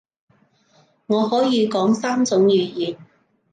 [1.05, 2.97] 我可以講三種語言